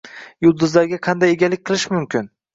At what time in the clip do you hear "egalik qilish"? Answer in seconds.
1.35-1.87